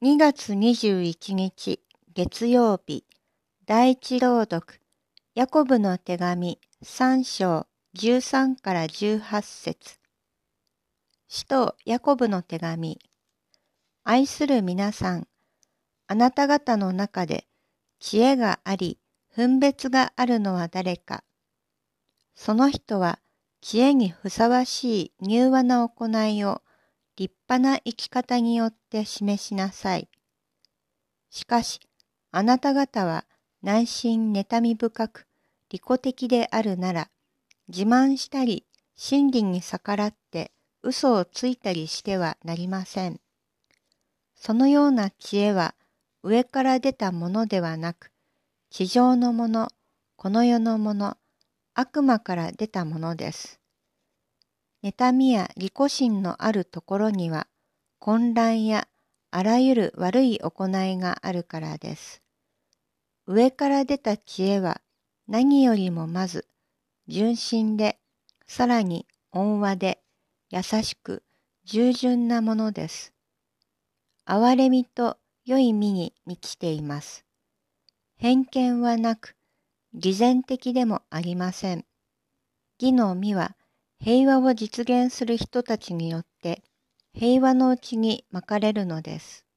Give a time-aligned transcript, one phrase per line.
[0.00, 1.80] 2月21日
[2.14, 3.04] 月曜日
[3.66, 4.80] 第一朗読
[5.34, 9.98] ヤコブの手紙3章13から18節。
[11.26, 13.00] 使徒ヤコブの手紙
[14.04, 15.26] 愛する皆さん
[16.06, 17.48] あなた方の中で
[17.98, 19.00] 知恵があり
[19.34, 21.24] 分別があるのは誰か。
[22.36, 23.18] その人は
[23.60, 26.62] 知恵にふさわしい柔和な行いを
[27.18, 30.08] 立派な生き方によって示しなさい。
[31.30, 31.80] しかし、
[32.30, 33.24] あなた方は
[33.60, 35.26] 内心妬み深く
[35.68, 37.10] 利己的であるなら、
[37.66, 38.64] 自慢したり
[38.94, 40.52] 真理に逆らって
[40.84, 43.18] 嘘をついたりしてはなりません。
[44.36, 45.74] そのような知恵は
[46.22, 48.12] 上から出たものではなく、
[48.70, 49.70] 地上のもの、
[50.14, 51.16] この世のもの、
[51.74, 53.58] 悪魔から出たものです。
[54.82, 57.48] 妬みや利己心のあるところには
[57.98, 58.86] 混乱や
[59.30, 62.22] あらゆる悪い行いがあるからです。
[63.26, 64.80] 上から出た知恵は
[65.26, 66.46] 何よりもまず
[67.08, 67.98] 純真で
[68.46, 70.00] さらに温和で
[70.50, 71.22] 優しく
[71.64, 73.12] 従順なものです。
[74.26, 77.26] 憐れみと良い身に満ちています。
[78.16, 79.36] 偏見はなく
[79.92, 81.84] 偽善的でもありません。
[82.80, 83.57] 義の実は
[84.00, 86.64] 平和を実現する人たちによって
[87.14, 89.47] 平和のうちにまかれるのです。